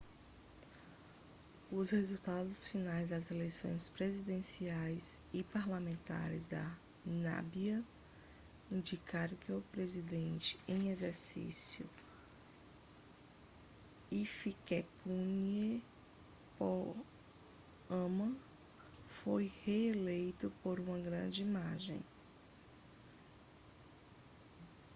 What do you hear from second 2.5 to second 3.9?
finais das eleições